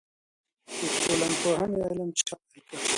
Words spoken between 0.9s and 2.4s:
ټولنپوهنې علم چا